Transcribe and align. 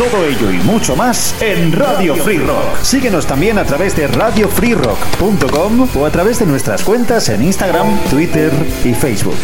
Todo 0.00 0.24
ello 0.24 0.50
y 0.50 0.56
mucho 0.60 0.96
más 0.96 1.36
en 1.42 1.72
Radio 1.72 2.16
Free 2.16 2.38
Rock. 2.38 2.78
Síguenos 2.80 3.26
también 3.26 3.58
a 3.58 3.66
través 3.66 3.94
de 3.94 4.06
radiofreerock.com 4.06 5.88
o 5.94 6.06
a 6.06 6.10
través 6.10 6.38
de 6.38 6.46
nuestras 6.46 6.82
cuentas 6.82 7.28
en 7.28 7.44
Instagram, 7.44 7.98
Twitter 8.08 8.50
y 8.82 8.94
Facebook. 8.94 9.36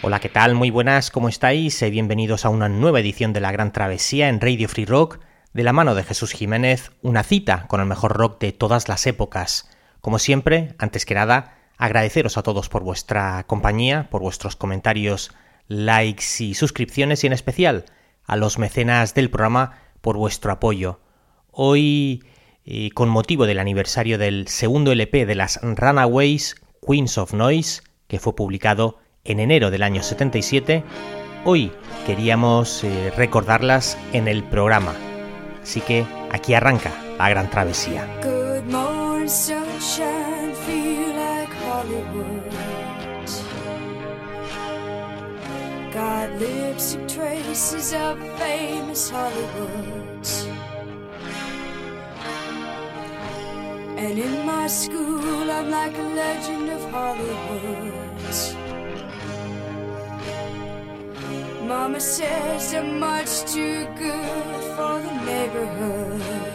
Hola, 0.00 0.20
¿qué 0.20 0.30
tal? 0.30 0.54
Muy 0.54 0.70
buenas, 0.70 1.10
¿cómo 1.10 1.28
estáis? 1.28 1.82
Eh, 1.82 1.90
bienvenidos 1.90 2.46
a 2.46 2.48
una 2.48 2.70
nueva 2.70 2.98
edición 2.98 3.34
de 3.34 3.40
La 3.40 3.52
Gran 3.52 3.74
Travesía 3.74 4.30
en 4.30 4.40
Radio 4.40 4.70
Free 4.70 4.86
Rock, 4.86 5.18
de 5.52 5.62
la 5.62 5.74
mano 5.74 5.94
de 5.94 6.02
Jesús 6.02 6.32
Jiménez, 6.32 6.92
una 7.02 7.22
cita 7.22 7.66
con 7.68 7.82
el 7.82 7.86
mejor 7.86 8.16
rock 8.16 8.40
de 8.40 8.52
todas 8.52 8.88
las 8.88 9.06
épocas. 9.06 9.68
Como 10.00 10.18
siempre, 10.18 10.74
antes 10.78 11.04
que 11.04 11.14
nada, 11.14 11.58
agradeceros 11.76 12.38
a 12.38 12.42
todos 12.42 12.70
por 12.70 12.84
vuestra 12.84 13.44
compañía, 13.46 14.08
por 14.08 14.22
vuestros 14.22 14.56
comentarios, 14.56 15.30
likes 15.72 16.24
y 16.40 16.54
suscripciones 16.54 17.24
y 17.24 17.26
en 17.26 17.32
especial 17.32 17.84
a 18.24 18.36
los 18.36 18.58
mecenas 18.58 19.14
del 19.14 19.30
programa 19.30 19.78
por 20.00 20.16
vuestro 20.16 20.52
apoyo. 20.52 21.00
Hoy, 21.50 22.24
eh, 22.64 22.90
con 22.92 23.08
motivo 23.08 23.46
del 23.46 23.58
aniversario 23.58 24.18
del 24.18 24.48
segundo 24.48 24.92
LP 24.92 25.26
de 25.26 25.34
las 25.34 25.60
Runaways, 25.62 26.56
Queens 26.86 27.18
of 27.18 27.32
Noise, 27.34 27.82
que 28.08 28.18
fue 28.18 28.34
publicado 28.34 28.98
en 29.24 29.40
enero 29.40 29.70
del 29.70 29.82
año 29.82 30.02
77, 30.02 30.82
hoy 31.44 31.72
queríamos 32.06 32.84
eh, 32.84 33.12
recordarlas 33.16 33.96
en 34.12 34.28
el 34.28 34.42
programa. 34.44 34.94
Así 35.62 35.80
que 35.80 36.04
aquí 36.30 36.54
arranca 36.54 36.92
la 37.18 37.28
gran 37.28 37.50
travesía. 37.50 38.08
Lipstick 46.38 47.08
traces 47.08 47.92
of 47.92 48.18
famous 48.38 49.10
Hollywood. 49.10 50.26
And 53.96 54.18
in 54.18 54.46
my 54.46 54.66
school, 54.66 55.50
I'm 55.50 55.70
like 55.70 55.96
a 55.96 56.02
legend 56.02 56.70
of 56.70 56.90
Hollywood. 56.90 58.02
Mama 61.66 62.00
says 62.00 62.74
I'm 62.74 62.98
much 62.98 63.44
too 63.52 63.86
good 63.96 64.64
for 64.76 65.00
the 65.00 65.14
neighborhood. 65.24 66.51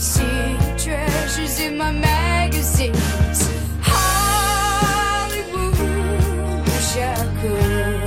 see 0.00 0.56
treasures 0.78 1.60
in 1.60 1.76
my 1.76 1.92
magazines. 1.92 3.50
Hollywood, 3.82 5.76
wish 6.64 6.96
I 6.96 7.16
could. 7.40 8.00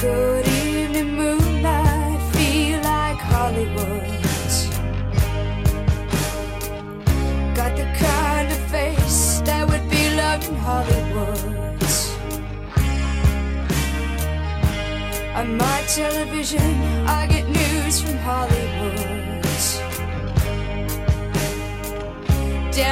Good 0.00 0.46
evening, 0.46 1.16
moonlight, 1.16 2.20
feel 2.34 2.80
like 2.82 3.18
Hollywood. 3.18 4.02
Got 7.56 7.76
the 7.76 7.86
kind 7.98 8.48
of 8.52 8.58
face 8.70 9.40
that 9.44 9.68
would 9.68 9.90
be 9.90 10.14
loved 10.14 10.48
in 10.48 10.54
Hollywood. 10.54 11.64
on 15.34 15.56
my 15.56 15.82
television, 15.86 16.60
I 17.06 17.26
get 17.26 17.48
news. 17.48 17.83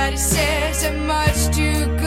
that 0.03 0.15
it 0.15 0.19
says 0.19 0.83
that 0.83 0.97
much 1.07 1.57
too 1.57 1.87
good. 1.97 2.02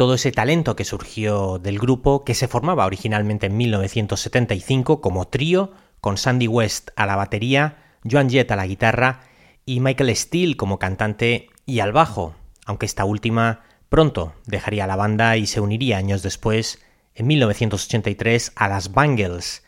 Todo 0.00 0.14
ese 0.14 0.32
talento 0.32 0.76
que 0.76 0.86
surgió 0.86 1.58
del 1.58 1.78
grupo, 1.78 2.24
que 2.24 2.34
se 2.34 2.48
formaba 2.48 2.86
originalmente 2.86 3.48
en 3.48 3.58
1975 3.58 5.02
como 5.02 5.28
trío, 5.28 5.72
con 6.00 6.16
Sandy 6.16 6.48
West 6.48 6.88
a 6.96 7.04
la 7.04 7.16
batería, 7.16 7.98
Joan 8.10 8.30
Jett 8.30 8.50
a 8.50 8.56
la 8.56 8.66
guitarra 8.66 9.20
y 9.66 9.80
Michael 9.80 10.16
Steele 10.16 10.56
como 10.56 10.78
cantante 10.78 11.50
y 11.66 11.80
al 11.80 11.92
bajo, 11.92 12.34
aunque 12.64 12.86
esta 12.86 13.04
última 13.04 13.60
pronto 13.90 14.32
dejaría 14.46 14.86
la 14.86 14.96
banda 14.96 15.36
y 15.36 15.46
se 15.46 15.60
uniría 15.60 15.98
años 15.98 16.22
después, 16.22 16.82
en 17.14 17.26
1983, 17.26 18.52
a 18.56 18.68
las 18.68 18.92
Bangles. 18.92 19.64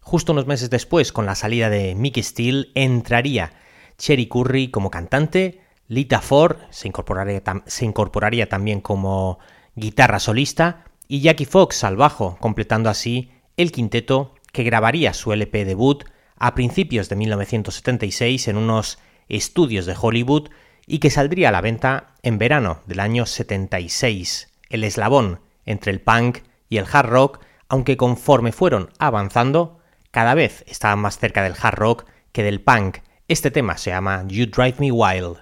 Justo 0.00 0.32
unos 0.32 0.46
meses 0.46 0.70
después, 0.70 1.12
con 1.12 1.26
la 1.26 1.34
salida 1.34 1.68
de 1.68 1.94
Mickey 1.94 2.22
Steele, 2.22 2.68
entraría 2.74 3.52
Cherry 3.98 4.28
Curry 4.28 4.70
como 4.70 4.90
cantante, 4.90 5.60
Lita 5.88 6.22
Ford 6.22 6.56
se 6.70 6.88
incorporaría, 6.88 7.42
se 7.66 7.84
incorporaría 7.84 8.48
también 8.48 8.80
como 8.80 9.38
guitarra 9.78 10.18
solista 10.18 10.84
y 11.06 11.20
Jackie 11.20 11.46
Fox 11.46 11.84
al 11.84 11.96
bajo, 11.96 12.36
completando 12.40 12.90
así 12.90 13.30
el 13.56 13.72
quinteto 13.72 14.34
que 14.52 14.64
grabaría 14.64 15.14
su 15.14 15.32
LP 15.32 15.64
debut 15.64 16.04
a 16.36 16.54
principios 16.54 17.08
de 17.08 17.16
1976 17.16 18.48
en 18.48 18.56
unos 18.56 18.98
estudios 19.28 19.86
de 19.86 19.96
Hollywood 20.00 20.50
y 20.86 20.98
que 20.98 21.10
saldría 21.10 21.50
a 21.50 21.52
la 21.52 21.60
venta 21.60 22.14
en 22.22 22.38
verano 22.38 22.82
del 22.86 23.00
año 23.00 23.26
76, 23.26 24.48
el 24.70 24.84
eslabón 24.84 25.40
entre 25.66 25.92
el 25.92 26.00
punk 26.00 26.38
y 26.68 26.78
el 26.78 26.86
hard 26.90 27.08
rock, 27.08 27.40
aunque 27.68 27.96
conforme 27.96 28.52
fueron 28.52 28.90
avanzando, 28.98 29.80
cada 30.10 30.34
vez 30.34 30.64
estaban 30.66 31.00
más 31.00 31.18
cerca 31.18 31.42
del 31.42 31.54
hard 31.60 31.76
rock 31.76 32.04
que 32.32 32.42
del 32.42 32.60
punk. 32.60 32.98
Este 33.28 33.50
tema 33.50 33.76
se 33.76 33.90
llama 33.90 34.24
You 34.26 34.46
Drive 34.46 34.76
Me 34.78 34.90
Wild. 34.90 35.36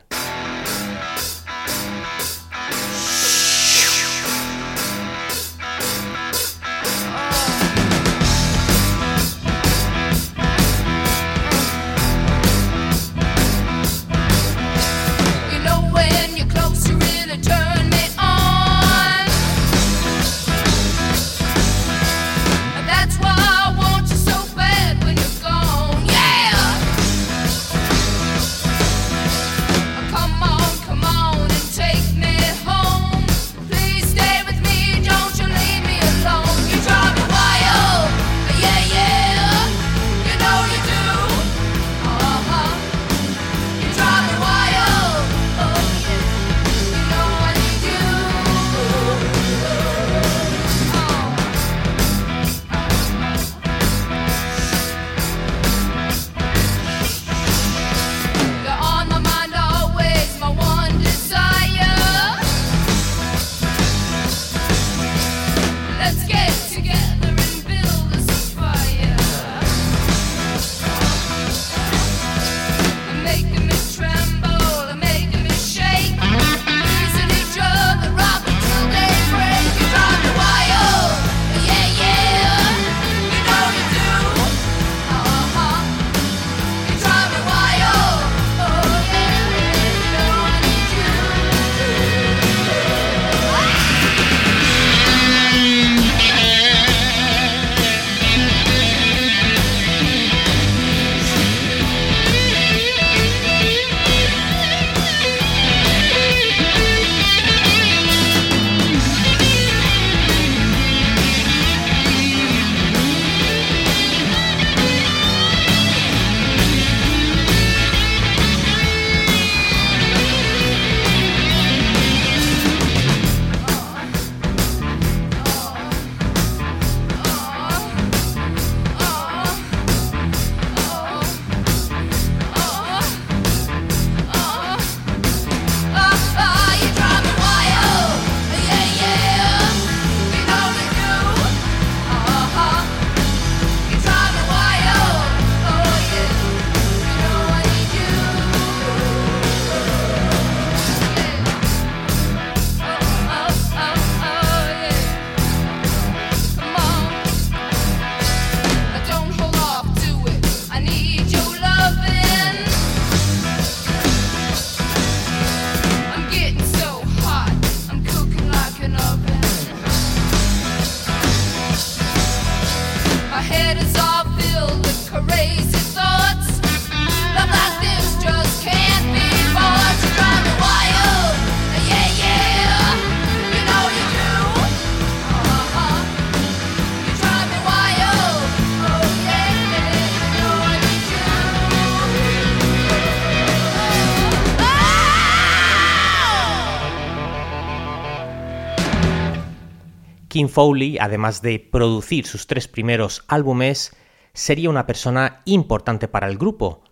Kim 200.36 200.50
Foley, 200.50 200.98
además 201.00 201.40
de 201.40 201.58
producir 201.58 202.26
sus 202.26 202.46
tres 202.46 202.68
primeros 202.68 203.24
álbumes, 203.26 203.96
sería 204.34 204.68
una 204.68 204.84
persona 204.84 205.40
importante 205.46 206.08
para 206.08 206.28
el 206.28 206.36
grupo, 206.36 206.84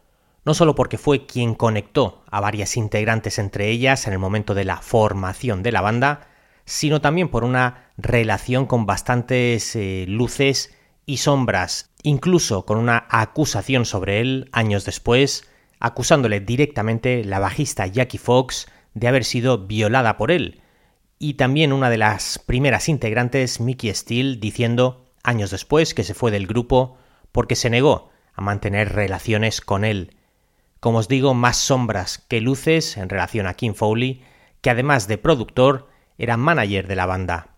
no 0.47 0.55
solo 0.55 0.75
porque 0.75 0.97
fue 0.97 1.27
quien 1.27 1.55
conectó 1.55 2.25
a 2.31 2.41
varias 2.41 2.79
integrantes 2.79 3.39
entre 3.39 3.69
ellas 3.69 4.07
en 4.07 4.15
el 4.15 4.19
momento 4.19 4.55
de 4.55 4.65
la 4.65 4.79
formación 4.79 5.63
de 5.63 5.73
la 5.73 5.83
banda, 5.83 6.27
sino 6.65 7.03
también 7.03 7.29
por 7.29 7.45
una 7.45 7.91
relación 7.99 8.65
con 8.65 8.87
bastantes 8.87 9.77
eh, 9.77 10.07
luces 10.09 10.75
y 11.05 11.19
sombras, 11.19 11.91
incluso 12.03 12.65
con 12.65 12.79
una 12.79 13.07
acusación 13.11 13.85
sobre 13.85 14.23
él 14.23 14.49
años 14.53 14.87
después, 14.87 15.51
acusándole 15.81 16.41
directamente 16.41 17.23
la 17.27 17.41
bajista 17.41 17.87
Jackie 17.87 18.17
Fox 18.17 18.69
de 18.95 19.07
haber 19.07 19.27
sido 19.27 19.67
violada 19.67 20.17
por 20.17 20.31
él, 20.31 20.63
y 21.19 21.35
también 21.35 21.73
una 21.73 21.91
de 21.91 21.99
las 21.99 22.39
primeras 22.39 22.89
integrantes, 22.89 23.61
Mickey 23.61 23.93
Steele, 23.95 24.37
diciendo 24.37 25.05
años 25.23 25.51
después 25.51 25.95
que 25.95 26.05
se 26.05 26.15
fue 26.15 26.31
del 26.31 26.47
grupo 26.47 26.99
porque 27.33 27.57
se 27.57 27.71
negó 27.71 28.11
a 28.35 28.43
mantener 28.43 28.93
relaciones 28.93 29.61
con 29.61 29.85
él. 29.85 30.17
como 30.81 30.99
os 30.99 31.09
digo, 31.09 31.33
más 31.33 31.57
sombras 31.57 32.19
que 32.19 32.43
luces 32.43 32.99
en 32.99 33.09
relación 33.09 33.47
a 33.47 33.55
Kim 33.55 33.73
Foley, 33.73 34.23
que 34.61 34.69
además 34.69 35.09
de 35.09 35.17
productor, 35.17 35.89
era 36.19 36.37
manager 36.37 36.87
de 36.87 36.95
la 36.95 37.07
banda. 37.07 37.57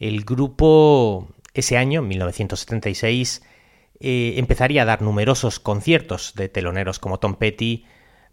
El 0.00 0.24
grupo 0.24 1.28
ese 1.54 1.76
año, 1.76 2.02
1976, 2.02 3.42
eh, 4.00 4.34
empezaría 4.36 4.82
a 4.82 4.84
dar 4.84 5.02
numerosos 5.02 5.60
conciertos 5.60 6.34
de 6.34 6.48
teloneros 6.48 6.98
como 6.98 7.18
Tom 7.18 7.34
Petty, 7.34 7.84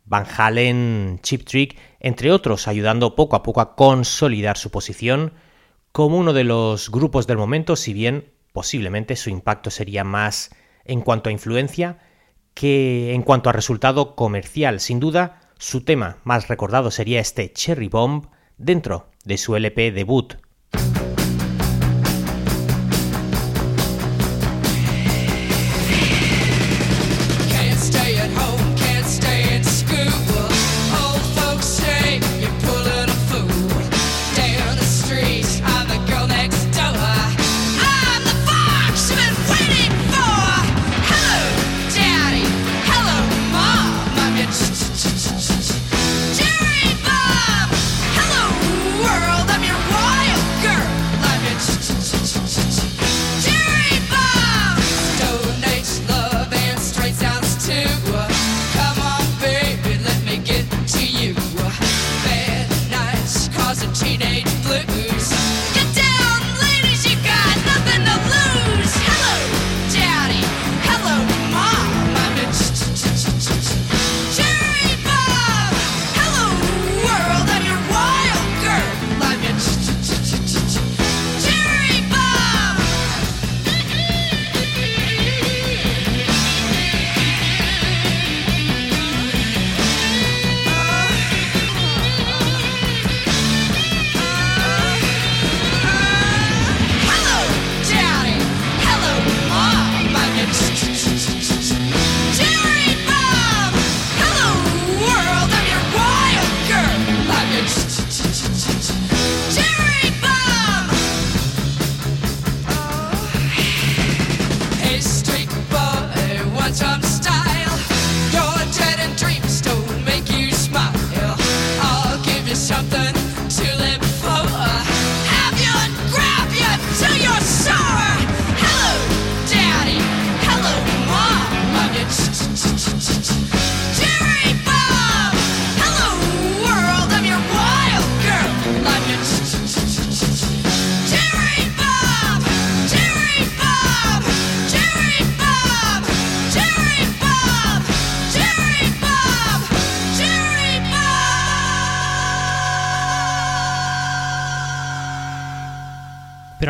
Van 0.05 0.25
Halen, 0.37 1.19
Chip 1.21 1.45
Trick, 1.45 1.77
entre 1.99 2.31
otros, 2.31 2.67
ayudando 2.67 3.15
poco 3.15 3.35
a 3.35 3.43
poco 3.43 3.61
a 3.61 3.75
consolidar 3.75 4.57
su 4.57 4.69
posición 4.69 5.33
como 5.91 6.17
uno 6.17 6.33
de 6.33 6.43
los 6.43 6.91
grupos 6.91 7.25
del 7.27 7.37
momento, 7.37 7.75
si 7.75 7.93
bien 7.93 8.33
posiblemente 8.53 9.15
su 9.15 9.29
impacto 9.29 9.69
sería 9.69 10.03
más 10.03 10.51
en 10.85 11.01
cuanto 11.01 11.29
a 11.29 11.33
influencia 11.33 11.99
que 12.53 13.13
en 13.13 13.23
cuanto 13.23 13.49
a 13.49 13.53
resultado 13.53 14.15
comercial. 14.15 14.79
Sin 14.79 14.99
duda, 14.99 15.41
su 15.57 15.81
tema 15.81 16.17
más 16.23 16.47
recordado 16.47 16.91
sería 16.91 17.19
este 17.19 17.51
Cherry 17.51 17.89
Bomb 17.89 18.27
dentro 18.57 19.09
de 19.25 19.37
su 19.37 19.55
LP 19.55 19.91
debut 19.91 20.35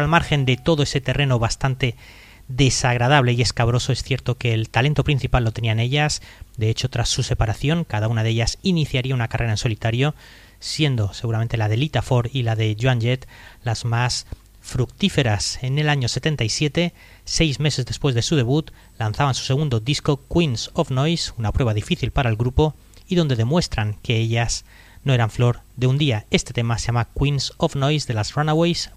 margen 0.07 0.45
de 0.45 0.57
todo 0.57 0.83
ese 0.83 1.01
terreno 1.01 1.39
bastante 1.39 1.95
desagradable 2.47 3.33
y 3.33 3.41
escabroso, 3.41 3.91
es 3.91 4.03
cierto 4.03 4.37
que 4.37 4.53
el 4.53 4.69
talento 4.69 5.03
principal 5.03 5.43
lo 5.43 5.51
tenían 5.51 5.79
ellas, 5.79 6.21
de 6.57 6.69
hecho 6.69 6.89
tras 6.89 7.09
su 7.09 7.23
separación 7.23 7.85
cada 7.85 8.07
una 8.07 8.23
de 8.23 8.29
ellas 8.29 8.59
iniciaría 8.61 9.15
una 9.15 9.27
carrera 9.27 9.51
en 9.51 9.57
solitario, 9.57 10.13
siendo 10.59 11.13
seguramente 11.13 11.57
la 11.57 11.67
de 11.67 11.77
Lita 11.77 12.01
Ford 12.01 12.29
y 12.31 12.43
la 12.43 12.55
de 12.55 12.77
Joan 12.79 13.01
Jett 13.01 13.27
las 13.63 13.85
más 13.85 14.27
fructíferas. 14.61 15.59
En 15.61 15.77
el 15.77 15.89
año 15.89 16.07
77, 16.07 16.93
seis 17.23 17.59
meses 17.59 17.85
después 17.85 18.15
de 18.15 18.21
su 18.21 18.35
debut, 18.35 18.71
lanzaban 18.97 19.35
su 19.35 19.43
segundo 19.43 19.79
disco 19.79 20.21
Queens 20.27 20.71
of 20.73 20.91
Noise, 20.91 21.33
una 21.37 21.51
prueba 21.51 21.73
difícil 21.73 22.11
para 22.11 22.29
el 22.29 22.35
grupo 22.35 22.73
y 23.07 23.15
donde 23.15 23.35
demuestran 23.35 23.95
que 24.01 24.17
ellas 24.17 24.65
no 25.05 25.13
eran 25.13 25.29
flor 25.29 25.61
de 25.77 25.87
un 25.87 25.97
día. 25.97 26.25
Este 26.31 26.51
tema 26.51 26.77
se 26.77 26.87
llama 26.87 27.07
Queens 27.17 27.53
of 27.57 27.75
Noise 27.75 28.07
de 28.07 28.15
las 28.15 28.33
Runaways. 28.33 28.91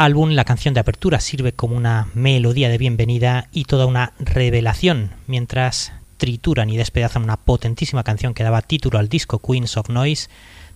Álbum, 0.00 0.30
la 0.30 0.46
canción 0.46 0.72
de 0.72 0.80
apertura 0.80 1.20
sirve 1.20 1.52
como 1.52 1.76
una 1.76 2.08
melodía 2.14 2.70
de 2.70 2.78
bienvenida 2.78 3.48
y 3.52 3.64
toda 3.64 3.84
una 3.84 4.14
revelación, 4.18 5.10
mientras 5.26 5.92
trituran 6.16 6.70
y 6.70 6.78
despedazan 6.78 7.22
una 7.22 7.36
potentísima 7.36 8.02
canción 8.02 8.32
que 8.32 8.42
daba 8.42 8.62
título 8.62 8.98
al 8.98 9.10
disco 9.10 9.40
Queens 9.40 9.76
of 9.76 9.90
Noise, 9.90 10.30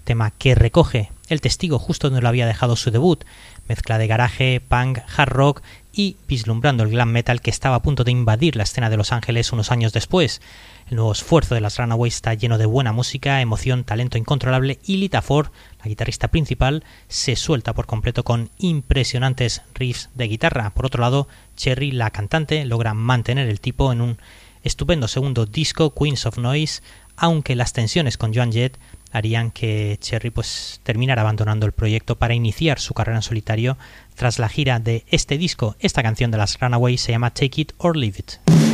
tema 0.05 0.31
que 0.31 0.55
recoge 0.55 1.11
el 1.31 1.41
testigo 1.41 1.79
justo 1.79 2.11
donde 2.11 2.21
lo 2.21 2.29
había 2.29 2.47
dejado 2.47 2.77
su 2.77 2.91
debut, 2.91 3.25
mezcla 3.67 3.97
de 3.97 4.09
garaje, 4.09 4.61
punk, 4.61 4.99
hard 5.17 5.31
rock 5.31 5.63
y 5.95 6.17
vislumbrando 6.27 6.83
el 6.83 6.91
glam 6.91 7.11
metal 7.11 7.41
que 7.41 7.51
estaba 7.51 7.77
a 7.77 7.83
punto 7.83 8.05
de 8.05 8.11
invadir 8.11 8.57
la 8.57 8.65
escena 8.65 8.91
de 8.91 8.97
Los 8.97 9.13
Ángeles 9.13 9.53
unos 9.53 9.71
años 9.71 9.93
después. 9.93 10.41
El 10.89 10.97
nuevo 10.97 11.13
esfuerzo 11.13 11.55
de 11.55 11.61
las 11.61 11.79
Runaways 11.79 12.17
está 12.17 12.35
lleno 12.35 12.59
de 12.59 12.67
buena 12.67 12.93
música, 12.93 13.41
emoción, 13.41 13.85
talento 13.85 14.19
incontrolable 14.19 14.79
y 14.85 14.97
Lita 14.97 15.23
Ford, 15.23 15.49
la 15.79 15.89
guitarrista 15.89 16.29
principal, 16.29 16.85
se 17.09 17.37
suelta 17.37 17.73
por 17.73 17.87
completo 17.87 18.25
con 18.25 18.51
impresionantes 18.59 19.63
riffs 19.75 20.11
de 20.15 20.29
guitarra. 20.29 20.71
Por 20.71 20.87
otro 20.87 21.01
lado, 21.01 21.29
Cherry, 21.57 21.93
la 21.93 22.11
cantante, 22.11 22.65
logra 22.65 22.95
mantener 22.95 23.49
el 23.49 23.61
tipo 23.61 23.93
en 23.93 24.01
un 24.01 24.19
estupendo 24.63 25.09
segundo 25.09 25.47
disco, 25.47 25.95
Queens 25.95 26.27
of 26.27 26.39
Noise, 26.39 26.83
aunque 27.17 27.55
las 27.55 27.73
tensiones 27.73 28.19
con 28.19 28.35
Joan 28.35 28.53
Jett 28.53 28.79
harían 29.15 29.53
que 29.53 29.97
Cherry 30.01 30.31
pues 30.31 30.81
terminara 30.83 31.23
abandonando 31.23 31.67
el 31.67 31.73
proyecto 31.73 32.17
para 32.17 32.35
iniciar 32.35 32.81
su 32.81 32.95
carrera 32.95 33.19
en 33.19 33.23
solitario 33.23 33.79
tras 34.17 34.39
la 34.39 34.49
gira 34.49 34.81
de 34.81 35.05
este 35.09 35.39
disco. 35.39 35.77
Esta 35.79 36.03
canción 36.03 36.33
de 36.33 36.39
las 36.39 36.59
Runaways 36.59 37.01
se 37.01 37.13
llama 37.13 37.31
Take 37.31 37.61
It 37.61 37.73
or 37.79 37.97
Leave 37.97 38.19
It. 38.19 38.74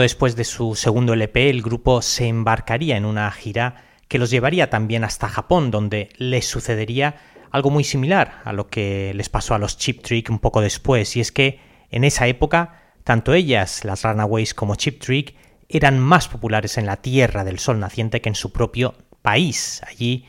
Después 0.00 0.34
de 0.34 0.44
su 0.44 0.76
segundo 0.76 1.12
LP, 1.12 1.50
el 1.50 1.60
grupo 1.60 2.00
se 2.00 2.26
embarcaría 2.26 2.96
en 2.96 3.04
una 3.04 3.30
gira 3.30 3.84
que 4.08 4.18
los 4.18 4.30
llevaría 4.30 4.70
también 4.70 5.04
hasta 5.04 5.28
Japón, 5.28 5.70
donde 5.70 6.08
les 6.16 6.46
sucedería 6.46 7.16
algo 7.50 7.70
muy 7.70 7.84
similar 7.84 8.40
a 8.44 8.54
lo 8.54 8.68
que 8.68 9.12
les 9.14 9.28
pasó 9.28 9.54
a 9.54 9.58
los 9.58 9.76
Chip 9.76 10.02
Trick 10.02 10.30
un 10.30 10.38
poco 10.38 10.62
después, 10.62 11.16
y 11.16 11.20
es 11.20 11.32
que 11.32 11.60
en 11.90 12.04
esa 12.04 12.26
época, 12.26 12.80
tanto 13.04 13.34
ellas, 13.34 13.84
las 13.84 14.02
Runaways, 14.02 14.54
como 14.54 14.74
Chip 14.74 15.00
Trick, 15.00 15.34
eran 15.68 15.98
más 15.98 16.28
populares 16.28 16.78
en 16.78 16.86
la 16.86 16.96
Tierra 16.96 17.44
del 17.44 17.58
Sol 17.58 17.78
naciente 17.78 18.22
que 18.22 18.30
en 18.30 18.34
su 18.34 18.52
propio 18.52 18.94
país. 19.20 19.82
Allí, 19.86 20.26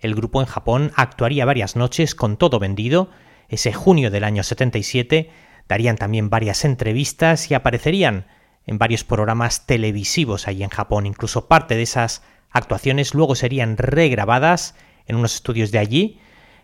el 0.00 0.14
grupo 0.14 0.42
en 0.42 0.46
Japón 0.46 0.92
actuaría 0.96 1.46
varias 1.46 1.76
noches 1.76 2.14
con 2.14 2.36
todo 2.36 2.58
vendido. 2.58 3.10
Ese 3.48 3.72
junio 3.72 4.10
del 4.10 4.24
año 4.24 4.42
77 4.42 5.30
darían 5.66 5.96
también 5.96 6.28
varias 6.28 6.64
entrevistas 6.66 7.50
y 7.50 7.54
aparecerían 7.54 8.26
en 8.66 8.78
varios 8.78 9.04
programas 9.04 9.66
televisivos 9.66 10.48
allí 10.48 10.62
en 10.62 10.70
Japón. 10.70 11.06
Incluso 11.06 11.48
parte 11.48 11.76
de 11.76 11.82
esas 11.82 12.22
actuaciones 12.50 13.14
luego 13.14 13.34
serían 13.34 13.76
regrabadas 13.76 14.74
en 15.06 15.16
unos 15.16 15.34
estudios 15.34 15.70
de 15.70 15.78
allí 15.78 16.20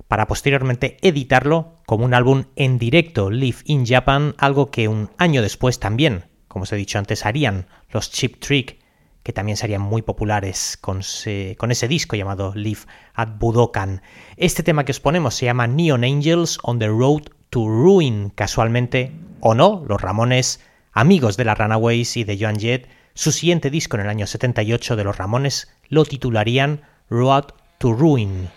para 0.09 0.27
posteriormente 0.27 0.97
editarlo 1.03 1.79
como 1.87 2.05
un 2.05 2.15
álbum 2.15 2.45
en 2.57 2.79
directo, 2.79 3.31
Live 3.31 3.59
in 3.65 3.87
Japan, 3.87 4.35
algo 4.39 4.71
que 4.71 4.89
un 4.89 5.11
año 5.19 5.43
después 5.43 5.79
también 5.79 6.31
como 6.51 6.65
os 6.65 6.73
he 6.73 6.77
dicho 6.77 6.99
antes, 6.99 7.25
harían 7.25 7.69
los 7.91 8.11
Chip 8.11 8.41
Trick, 8.41 8.81
que 9.23 9.33
también 9.33 9.57
serían 9.57 9.83
muy 9.83 10.03
populares 10.03 10.77
con, 10.81 11.01
con 11.57 11.71
ese 11.71 11.87
disco 11.87 12.17
llamado 12.17 12.53
Live 12.57 12.81
at 13.15 13.39
Budokan. 13.39 14.03
Este 14.37 14.65
tema 14.65 14.85
que 14.85 14.91
os 14.91 14.99
ponemos 14.99 15.37
se 15.37 15.47
llama 15.47 15.69
Neon 15.69 16.03
Angels 16.03 16.59
on 16.65 16.81
the 16.81 16.89
Road 16.89 17.23
to 17.51 17.69
Ruin, 17.69 18.31
casualmente 18.31 19.13
o 19.39 19.55
no, 19.55 19.85
los 19.87 20.01
Ramones, 20.03 20.61
amigos 20.93 21.37
de 21.37 21.45
las 21.45 21.59
Runaways 21.59 22.17
y 22.17 22.25
de 22.25 22.39
Joan 22.39 22.59
Jett, 22.59 22.89
su 23.15 23.33
siguiente 23.33 23.71
disco 23.71 23.97
en 23.97 24.03
el 24.03 24.09
año 24.09 24.27
78 24.27 24.97
de 24.97 25.05
los 25.05 25.17
Ramones 25.17 25.69
lo 25.89 26.05
titularían 26.05 26.83
Road 27.09 27.47
to 27.79 27.93
Ruin. 27.93 28.49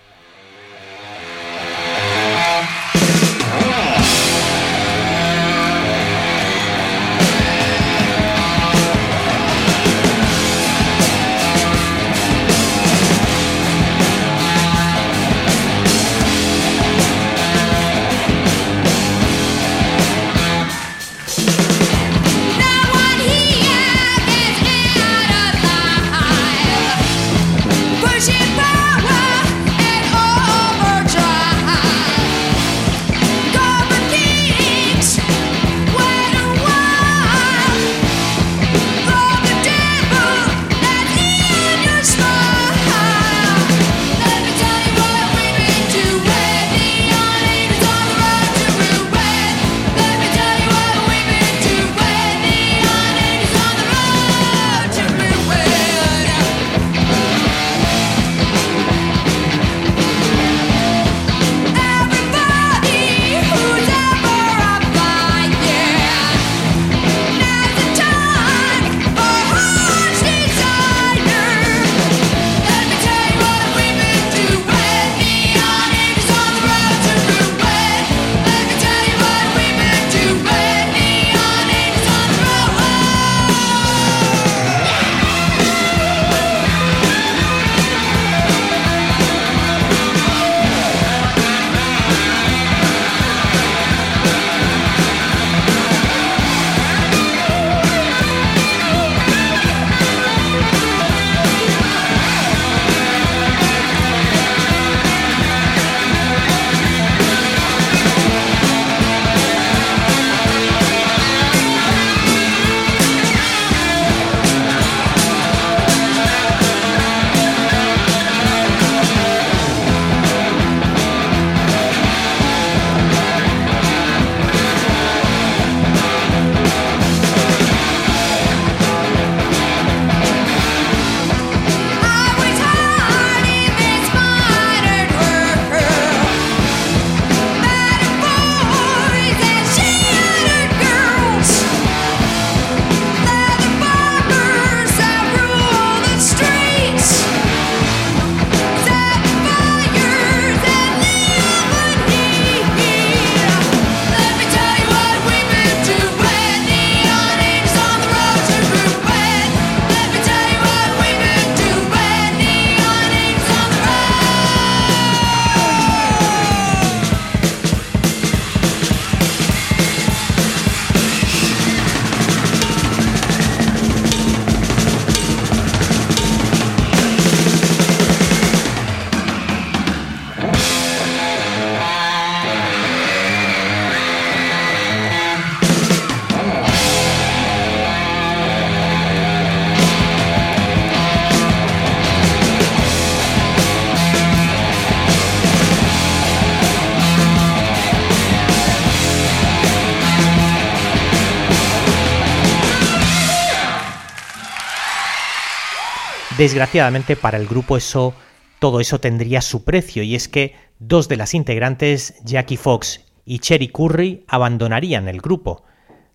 Desgraciadamente 206.43 207.15
para 207.15 207.38
el 207.38 207.47
grupo 207.47 207.77
eso 207.77 208.13
todo 208.60 208.82
eso 208.82 208.99
tendría 208.99 209.39
su 209.39 209.63
precio 209.63 210.03
y 210.03 210.13
es 210.13 210.27
que 210.27 210.53
dos 210.77 211.08
de 211.08 211.15
las 211.15 211.34
integrantes, 211.36 212.15
Jackie 212.25 212.58
Fox 212.58 212.99
y 213.23 213.39
Cherry 213.39 213.69
Curry, 213.69 214.25
abandonarían 214.27 215.08
el 215.08 215.21
grupo. 215.21 215.63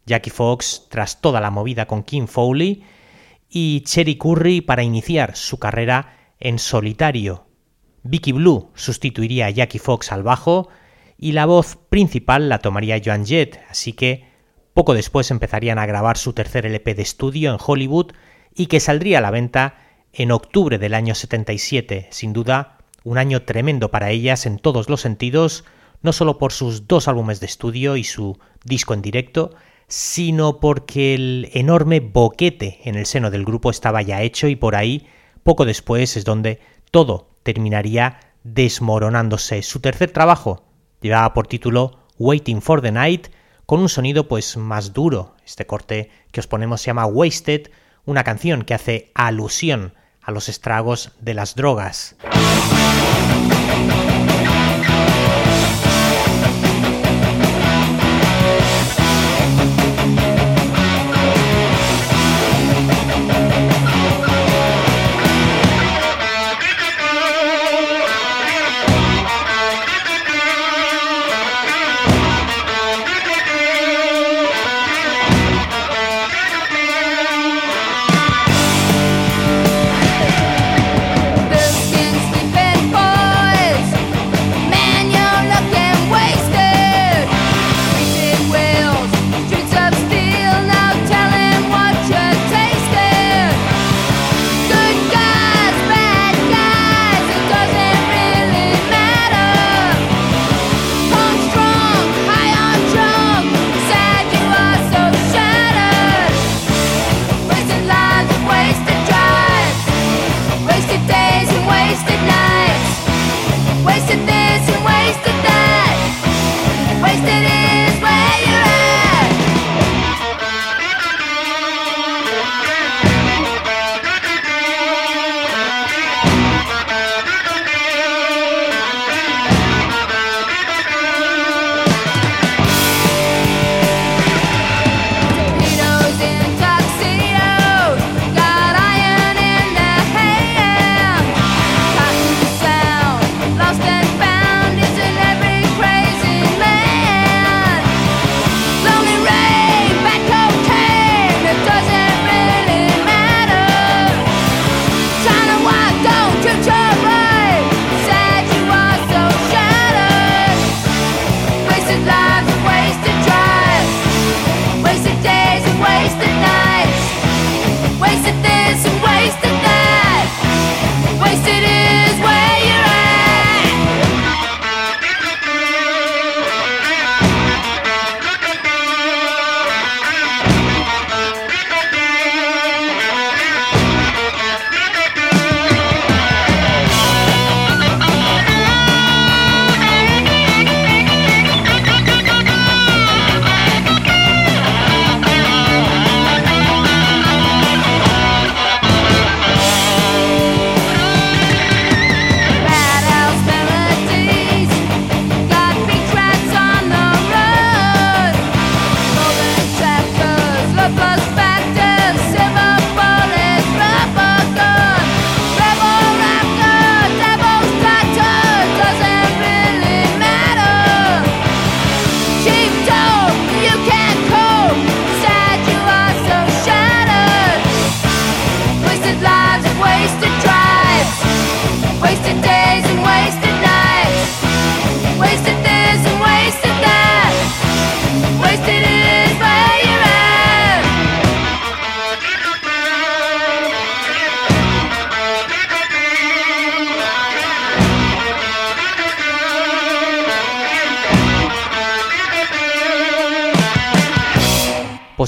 Jackie 0.05 0.29
Fox 0.29 0.85
tras 0.91 1.23
toda 1.23 1.41
la 1.41 1.51
movida 1.51 1.87
con 1.87 2.03
Kim 2.03 2.27
Foley 2.27 2.85
y 3.49 3.81
Cherry 3.87 4.19
Curry 4.19 4.61
para 4.61 4.83
iniciar 4.83 5.35
su 5.35 5.59
carrera 5.59 6.35
en 6.39 6.59
solitario. 6.59 7.47
Vicky 8.03 8.33
Blue 8.33 8.71
sustituiría 8.75 9.47
a 9.47 9.51
Jackie 9.51 9.79
Fox 9.79 10.13
al 10.13 10.25
bajo 10.25 10.69
y 11.17 11.33
la 11.33 11.47
voz 11.47 11.77
principal 11.89 12.51
la 12.51 12.59
tomaría 12.59 13.01
Joan 13.03 13.25
Jett, 13.25 13.63
así 13.71 13.95
que 13.95 14.29
poco 14.75 14.93
después 14.93 15.31
empezarían 15.31 15.79
a 15.79 15.87
grabar 15.87 16.19
su 16.19 16.35
tercer 16.35 16.67
LP 16.67 16.95
de 16.97 17.03
estudio 17.03 17.51
en 17.51 17.59
Hollywood 17.67 18.13
y 18.55 18.67
que 18.67 18.79
saldría 18.79 19.19
a 19.19 19.23
la 19.23 19.31
venta 19.31 19.88
en 20.13 20.33
octubre 20.33 20.79
del 20.79 20.95
año 20.95 21.15
77, 21.15 22.09
sin 22.11 22.33
duda 22.33 22.79
un 23.05 23.19
año 23.19 23.43
tremendo 23.43 23.91
para 23.91 24.11
ellas 24.11 24.47
en 24.47 24.59
todos 24.59 24.89
los 24.89 25.01
sentidos, 25.01 25.65
no 26.03 26.13
solo 26.13 26.39
por 26.39 26.53
sus 26.53 26.87
dos 26.87 27.09
álbumes 27.09 27.41
de 27.41 27.47
estudio 27.47 27.97
y 27.97 28.05
su 28.05 28.39
disco 28.65 28.95
en 28.95 29.03
directo, 29.03 29.55
sino 29.87 30.61
porque 30.61 31.15
el 31.15 31.51
enorme 31.55 32.01
boquete 32.01 32.81
en 32.85 32.95
el 32.95 33.07
seno 33.07 33.31
del 33.31 33.45
grupo 33.45 33.71
estaba 33.71 34.03
ya 34.03 34.23
hecho 34.23 34.49
y 34.49 34.57
por 34.57 34.77
ahí, 34.77 35.07
poco 35.43 35.65
después, 35.65 36.17
es 36.17 36.25
donde 36.25 36.61
todo 36.91 37.31
terminaría 37.43 38.21
desmoronándose. 38.45 39.63
Su 39.63 39.81
tercer 39.81 40.11
trabajo 40.11 40.65
llevaba 41.01 41.33
por 41.33 41.47
título 41.47 42.01
Waiting 42.19 42.61
for 42.61 42.83
the 42.83 42.93
Night, 42.93 43.29
con 43.65 43.81
un 43.81 43.89
sonido 43.89 44.29
pues 44.29 44.57
más 44.57 44.93
duro. 44.93 45.35
Este 45.47 45.67
corte 45.67 46.11
que 46.33 46.41
os 46.41 46.47
ponemos 46.47 46.81
se 46.81 46.87
llama 46.89 47.07
Wasted, 47.07 47.71
una 48.05 48.25
canción 48.25 48.63
que 48.63 48.75
hace 48.75 49.11
alusión 49.15 49.95
a 50.29 50.31
los 50.31 50.51
estragos 50.51 51.11
de 51.21 51.33
las 51.33 51.55
drogas. 51.55 52.15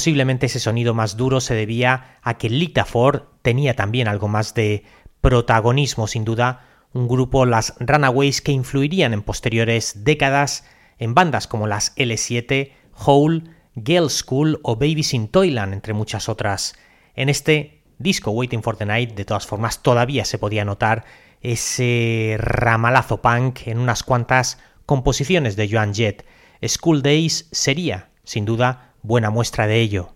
Posiblemente 0.00 0.46
ese 0.46 0.60
sonido 0.60 0.94
más 0.94 1.18
duro 1.18 1.42
se 1.42 1.52
debía 1.52 2.16
a 2.22 2.38
que 2.38 2.48
Lita 2.48 2.86
Ford 2.86 3.24
tenía 3.42 3.76
también 3.76 4.08
algo 4.08 4.28
más 4.28 4.54
de 4.54 4.84
protagonismo, 5.20 6.06
sin 6.06 6.24
duda, 6.24 6.66
un 6.94 7.06
grupo, 7.06 7.44
las 7.44 7.74
Runaways, 7.80 8.40
que 8.40 8.50
influirían 8.50 9.12
en 9.12 9.20
posteriores 9.20 10.02
décadas 10.02 10.64
en 10.98 11.12
bandas 11.12 11.46
como 11.46 11.66
las 11.66 11.94
L7, 11.96 12.72
Hole, 12.94 13.42
Girl 13.76 14.08
School 14.08 14.58
o 14.62 14.76
Babies 14.76 15.12
in 15.12 15.28
Toyland, 15.28 15.74
entre 15.74 15.92
muchas 15.92 16.30
otras. 16.30 16.76
En 17.14 17.28
este 17.28 17.82
disco 17.98 18.30
Waiting 18.30 18.62
for 18.62 18.78
the 18.78 18.86
Night, 18.86 19.12
de 19.12 19.26
todas 19.26 19.46
formas, 19.46 19.82
todavía 19.82 20.24
se 20.24 20.38
podía 20.38 20.64
notar 20.64 21.04
ese 21.42 22.36
ramalazo 22.38 23.20
punk 23.20 23.66
en 23.66 23.78
unas 23.78 24.02
cuantas 24.02 24.60
composiciones 24.86 25.56
de 25.56 25.68
Joan 25.70 25.92
Jett. 25.92 26.24
School 26.66 27.02
Days 27.02 27.50
sería, 27.52 28.08
sin 28.24 28.46
duda, 28.46 28.89
buena 29.02 29.30
muestra 29.30 29.66
de 29.66 29.80
ello. 29.80 30.14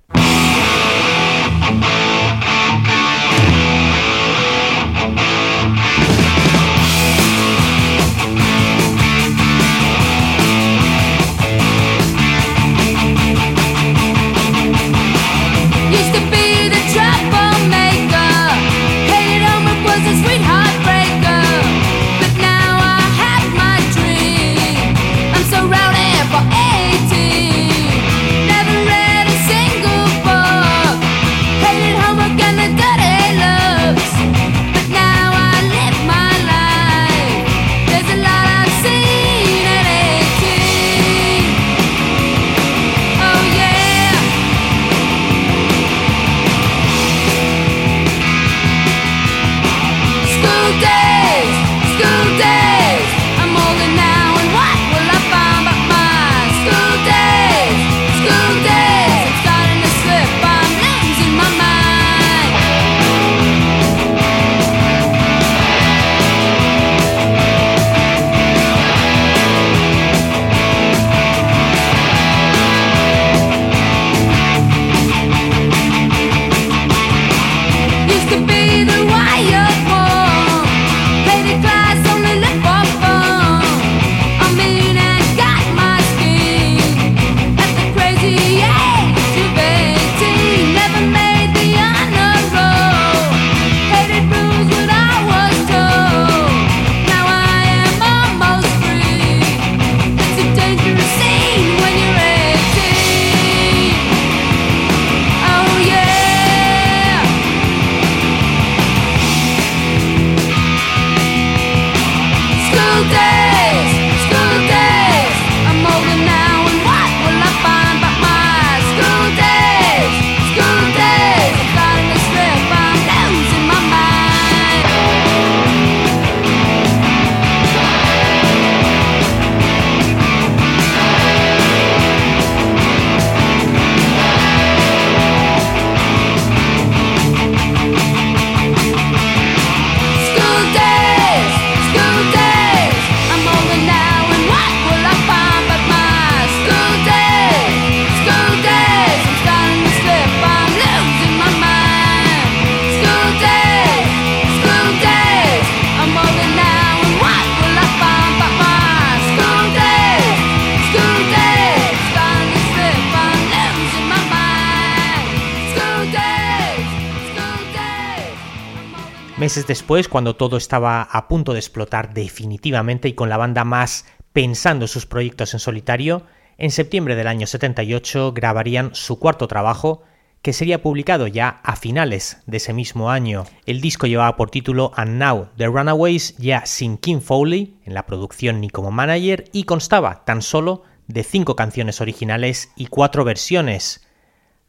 Meses 169.44 169.66
después, 169.66 170.08
cuando 170.08 170.36
todo 170.36 170.56
estaba 170.56 171.02
a 171.02 171.28
punto 171.28 171.52
de 171.52 171.58
explotar 171.58 172.14
definitivamente 172.14 173.08
y 173.08 173.12
con 173.12 173.28
la 173.28 173.36
banda 173.36 173.62
más 173.62 174.06
pensando 174.32 174.86
en 174.86 174.88
sus 174.88 175.04
proyectos 175.04 175.52
en 175.52 175.60
solitario, 175.60 176.22
en 176.56 176.70
septiembre 176.70 177.14
del 177.14 177.26
año 177.26 177.46
78 177.46 178.32
grabarían 178.32 178.94
su 178.94 179.18
cuarto 179.18 179.46
trabajo, 179.46 180.02
que 180.40 180.54
sería 180.54 180.80
publicado 180.80 181.26
ya 181.26 181.60
a 181.62 181.76
finales 181.76 182.38
de 182.46 182.56
ese 182.56 182.72
mismo 182.72 183.10
año. 183.10 183.44
El 183.66 183.82
disco 183.82 184.06
llevaba 184.06 184.34
por 184.38 184.48
título 184.48 184.92
And 184.96 185.20
Now 185.20 185.50
The 185.58 185.66
Runaways, 185.66 186.38
ya 186.38 186.64
sin 186.64 186.96
Kim 186.96 187.20
Foley 187.20 187.76
en 187.84 187.92
la 187.92 188.06
producción 188.06 188.62
ni 188.62 188.70
como 188.70 188.92
manager, 188.92 189.44
y 189.52 189.64
constaba 189.64 190.24
tan 190.24 190.40
solo 190.40 190.84
de 191.06 191.22
cinco 191.22 191.54
canciones 191.54 192.00
originales 192.00 192.72
y 192.76 192.86
cuatro 192.86 193.24
versiones. 193.24 194.08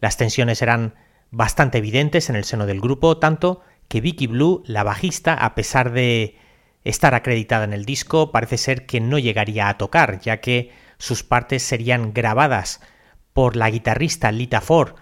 Las 0.01 0.17
tensiones 0.17 0.61
eran 0.61 0.95
bastante 1.31 1.77
evidentes 1.77 2.29
en 2.29 2.35
el 2.35 2.43
seno 2.43 2.65
del 2.65 2.81
grupo, 2.81 3.19
tanto 3.19 3.61
que 3.87 4.01
Vicky 4.01 4.27
Blue, 4.27 4.63
la 4.65 4.83
bajista, 4.83 5.33
a 5.33 5.55
pesar 5.55 5.91
de 5.91 6.37
estar 6.83 7.15
acreditada 7.15 7.65
en 7.65 7.73
el 7.73 7.85
disco, 7.85 8.31
parece 8.31 8.57
ser 8.57 8.85
que 8.85 9.01
no 9.01 9.19
llegaría 9.19 9.69
a 9.69 9.77
tocar, 9.77 10.19
ya 10.19 10.41
que 10.41 10.71
sus 10.97 11.23
partes 11.23 11.63
serían 11.63 12.13
grabadas 12.13 12.79
por 13.33 13.55
la 13.55 13.69
guitarrista 13.69 14.31
Lita 14.31 14.61
Ford. 14.61 14.95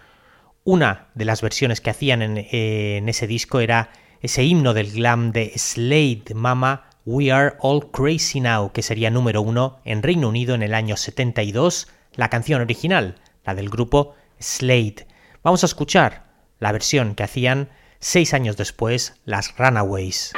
Una 0.64 1.10
de 1.14 1.26
las 1.26 1.42
versiones 1.42 1.82
que 1.82 1.90
hacían 1.90 2.22
en, 2.22 3.10
ese 3.10 3.28
disco 3.28 3.60
era 3.60 3.92
ese 4.22 4.44
himno 4.44 4.74
del 4.74 4.92
glam 4.92 5.32
de 5.34 5.52
Slade 5.58 6.34
Mama 6.34 6.90
We 7.06 7.32
Are 7.34 7.56
All 7.60 7.92
Crazy 7.92 8.40
Now, 8.40 8.72
que 8.72 8.82
sería 8.82 9.12
número 9.12 9.42
uno 9.42 9.82
en 9.84 10.02
Reino 10.02 10.30
Unido 10.30 10.56
en 10.56 10.64
el 10.64 10.74
año 10.74 10.96
72, 10.96 11.90
la 12.16 12.30
canción 12.30 12.62
original, 12.62 13.16
la 13.44 13.56
del 13.56 13.70
grupo 13.70 14.16
Slade. 14.40 15.06
Vamos 15.44 15.64
a 15.64 15.66
escuchar 15.66 16.24
la 16.60 16.72
versión 16.72 17.14
que 17.14 17.24
hacían 17.24 17.70
seis 18.04 18.34
años 18.34 18.58
después, 18.58 19.14
las 19.26 19.58
Runaways. 19.58 20.34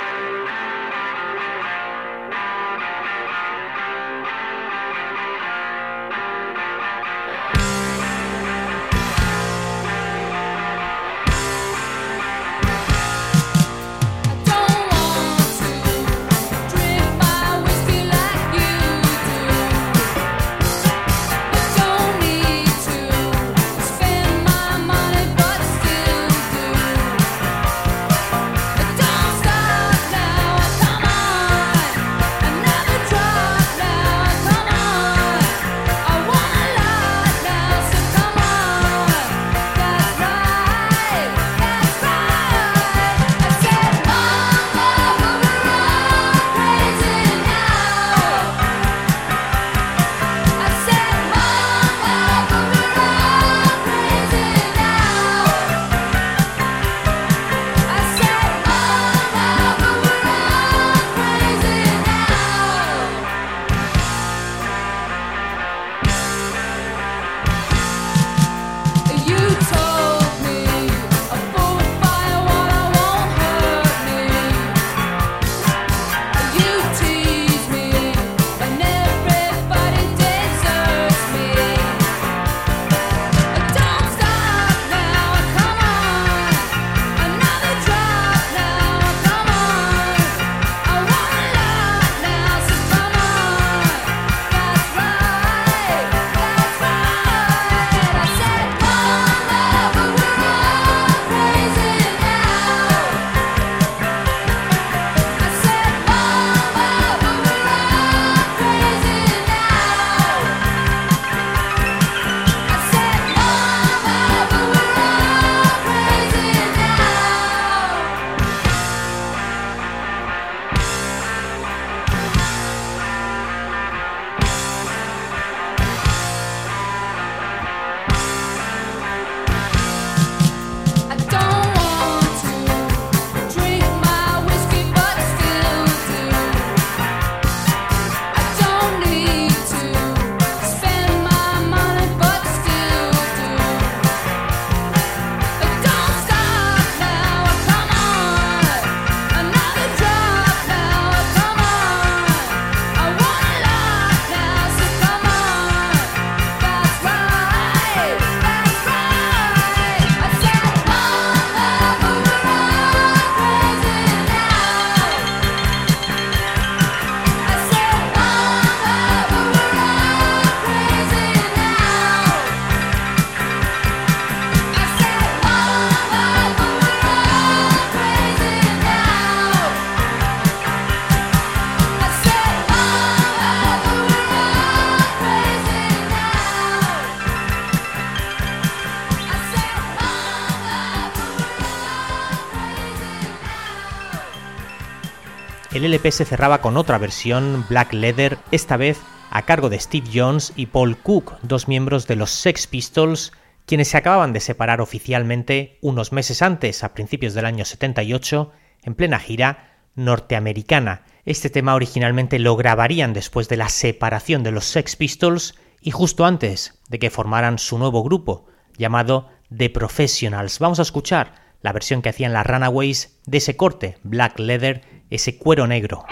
El 195.76 195.84
LP 195.84 196.10
se 196.12 196.24
cerraba 196.24 196.62
con 196.62 196.78
otra 196.78 196.98
versión, 196.98 197.66
Black 197.68 197.92
Leather, 197.92 198.38
esta 198.52 198.78
vez 198.78 198.98
a 199.30 199.42
cargo 199.42 199.68
de 199.68 199.78
Steve 199.78 200.08
Jones 200.14 200.54
y 200.56 200.68
Paul 200.68 200.96
Cook, 200.98 201.34
dos 201.42 201.68
miembros 201.68 202.08
de 202.08 202.16
los 202.16 202.32
Sex 202.32 202.66
Pistols, 202.66 203.34
quienes 203.66 203.90
se 203.90 203.98
acababan 203.98 204.32
de 204.32 204.40
separar 204.40 204.80
oficialmente 204.80 205.78
unos 205.82 206.14
meses 206.14 206.42
antes, 206.42 206.86
a 206.86 206.94
principios 206.94 207.34
del 207.34 207.46
año 207.46 207.66
78, 207.66 208.54
en 208.84 208.96
plena 208.96 209.20
gira 209.20 209.82
norteamericana. 209.96 211.04
Este 211.26 211.50
tema 211.50 211.76
originalmente 211.76 212.40
lo 212.40 212.56
grabarían 212.56 213.12
después 213.12 213.50
de 213.50 213.58
la 213.58 213.68
separación 213.68 214.44
de 214.44 214.52
los 214.52 214.64
Sex 214.64 214.96
Pistols 214.96 215.56
y 215.82 215.92
justo 215.92 216.24
antes 216.24 216.80
de 216.88 217.00
que 217.00 217.10
formaran 217.10 217.60
su 217.60 217.78
nuevo 217.78 218.02
grupo, 218.02 218.46
llamado 218.78 219.28
The 219.56 219.70
Professionals. 219.70 220.60
Vamos 220.60 220.80
a 220.80 220.84
escuchar 220.84 221.34
la 221.62 221.74
versión 221.74 222.02
que 222.02 222.10
hacían 222.10 222.32
las 222.32 222.46
Runaways 222.46 223.20
de 223.26 223.40
ese 223.40 223.58
corte, 223.58 223.98
Black 224.04 224.40
Leather, 224.40 224.95
ese 225.10 225.38
cuero 225.38 225.68
negro. 225.68 226.06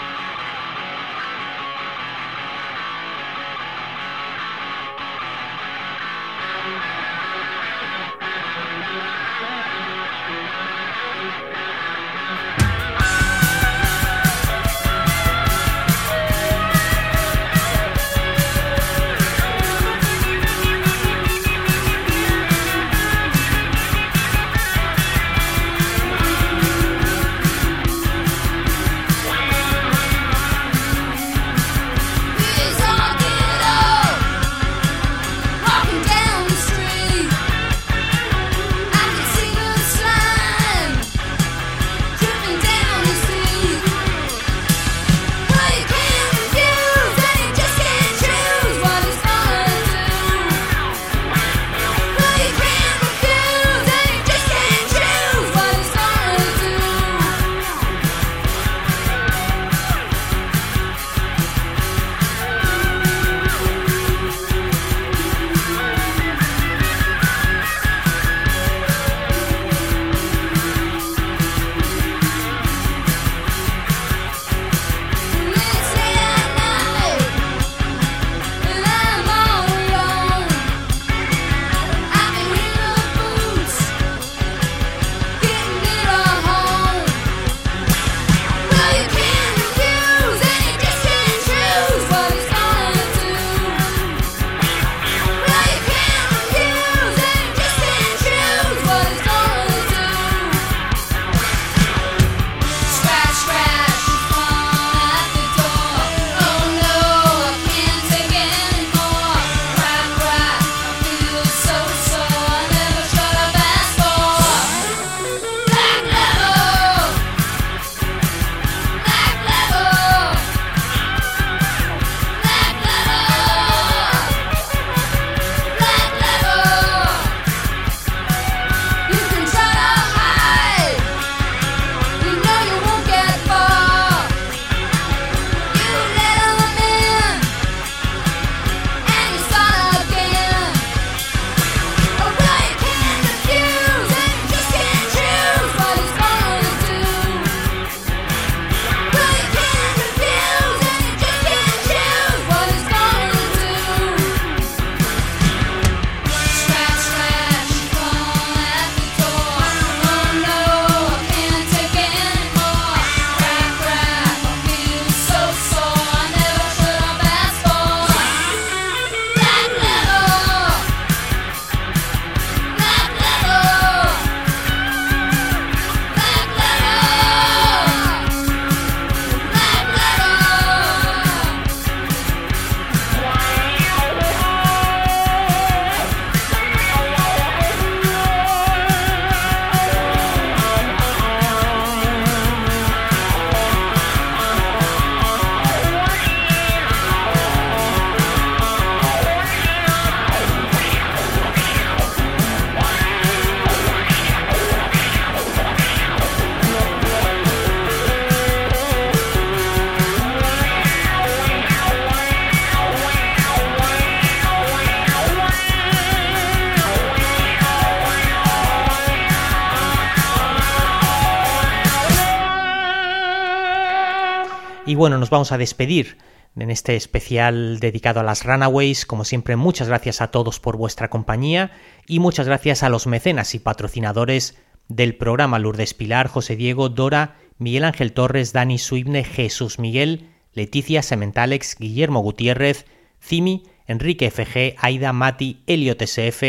Y 224.94 224.96
bueno, 224.96 225.18
nos 225.18 225.28
vamos 225.28 225.50
a 225.50 225.58
despedir 225.58 226.18
en 226.54 226.70
este 226.70 226.94
especial 226.94 227.80
dedicado 227.80 228.20
a 228.20 228.22
las 228.22 228.44
Runaways. 228.44 229.06
Como 229.06 229.24
siempre, 229.24 229.56
muchas 229.56 229.88
gracias 229.88 230.20
a 230.20 230.28
todos 230.28 230.60
por 230.60 230.76
vuestra 230.76 231.10
compañía 231.10 231.72
y 232.06 232.20
muchas 232.20 232.46
gracias 232.46 232.84
a 232.84 232.88
los 232.88 233.08
mecenas 233.08 233.56
y 233.56 233.58
patrocinadores 233.58 234.56
del 234.86 235.16
programa 235.16 235.58
Lourdes 235.58 235.94
Pilar, 235.94 236.28
José 236.28 236.54
Diego, 236.54 236.90
Dora, 236.90 237.38
Miguel 237.58 237.82
Ángel 237.82 238.12
Torres, 238.12 238.52
Dani 238.52 238.78
Suibne, 238.78 239.24
Jesús 239.24 239.80
Miguel, 239.80 240.30
Leticia 240.52 241.02
Sementalex, 241.02 241.74
Guillermo 241.76 242.20
Gutiérrez, 242.20 242.86
Cimi, 243.20 243.64
Enrique 243.88 244.30
FG, 244.30 244.76
Aida, 244.78 245.12
Mati, 245.12 245.64
Elio 245.66 245.96
TSF, 245.96 246.40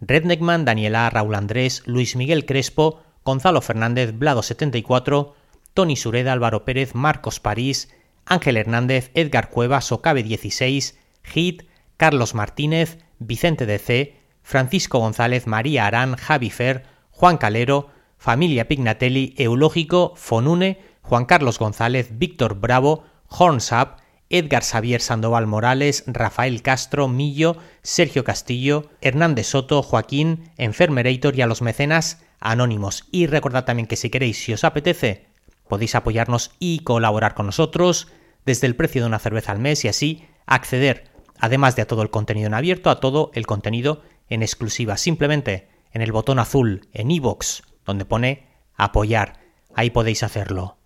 Redneckman, 0.00 0.64
Daniela, 0.64 1.10
Raúl 1.10 1.34
Andrés, 1.34 1.82
Luis 1.84 2.16
Miguel 2.16 2.46
Crespo, 2.46 3.02
Gonzalo 3.26 3.60
Fernández, 3.60 4.14
Blado74, 4.14 5.34
Tony 5.74 5.96
Sureda, 5.96 6.32
Álvaro 6.32 6.64
Pérez, 6.64 6.94
Marcos 6.94 7.40
París, 7.40 7.94
Ángel 8.24 8.56
Hernández, 8.56 9.10
Edgar 9.14 9.50
Cuevas, 9.50 9.92
Ocabe 9.92 10.22
16, 10.22 10.98
Hit, 11.22 11.62
Carlos 11.96 12.34
Martínez, 12.34 12.98
Vicente 13.18 13.66
DC, 13.66 14.16
Francisco 14.42 14.98
González, 14.98 15.46
María 15.46 15.86
Arán, 15.86 16.16
Javi 16.16 16.50
Fer, 16.50 16.84
Juan 17.10 17.36
Calero, 17.36 17.90
Familia 18.18 18.68
Pignatelli, 18.68 19.34
Eulógico, 19.36 20.14
Fonune, 20.16 20.80
Juan 21.02 21.24
Carlos 21.24 21.58
González, 21.58 22.18
Víctor 22.18 22.54
Bravo, 22.60 23.04
Hornsap, 23.28 24.00
Edgar 24.28 24.62
Xavier 24.62 25.00
Sandoval 25.00 25.46
Morales, 25.46 26.04
Rafael 26.06 26.62
Castro, 26.62 27.08
Millo, 27.08 27.56
Sergio 27.82 28.22
Castillo, 28.22 28.90
Hernández 29.00 29.48
Soto, 29.48 29.82
Joaquín, 29.82 30.50
Enfermerator 30.56 31.36
y 31.36 31.42
a 31.42 31.46
los 31.46 31.62
mecenas 31.62 32.22
anónimos. 32.38 33.08
Y 33.10 33.26
recordad 33.26 33.64
también 33.64 33.88
que 33.88 33.96
si 33.96 34.08
queréis, 34.08 34.38
si 34.38 34.52
os 34.52 34.62
apetece, 34.62 35.26
Podéis 35.70 35.94
apoyarnos 35.94 36.50
y 36.58 36.80
colaborar 36.80 37.34
con 37.34 37.46
nosotros 37.46 38.08
desde 38.44 38.66
el 38.66 38.74
precio 38.74 39.02
de 39.02 39.06
una 39.06 39.20
cerveza 39.20 39.52
al 39.52 39.60
mes 39.60 39.84
y 39.84 39.88
así 39.88 40.24
acceder, 40.44 41.12
además 41.38 41.76
de 41.76 41.82
a 41.82 41.86
todo 41.86 42.02
el 42.02 42.10
contenido 42.10 42.48
en 42.48 42.54
abierto, 42.54 42.90
a 42.90 42.98
todo 42.98 43.30
el 43.34 43.46
contenido 43.46 44.02
en 44.28 44.42
exclusiva. 44.42 44.96
Simplemente 44.96 45.68
en 45.92 46.02
el 46.02 46.10
botón 46.10 46.40
azul 46.40 46.88
en 46.92 47.12
iVoox, 47.12 47.62
donde 47.86 48.04
pone 48.04 48.48
apoyar. 48.74 49.38
Ahí 49.74 49.90
podéis 49.90 50.24
hacerlo. 50.24 50.76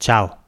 Chao. 0.00 0.44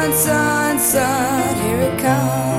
sun, 0.00 0.12
sun, 0.14 0.78
sun, 0.78 1.56
here 1.56 1.80
it 1.80 1.98
comes. 1.98 2.49